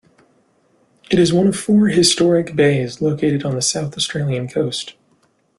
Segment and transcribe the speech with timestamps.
[1.11, 4.95] It is one of four 'historic bays' located on the South Australian coast.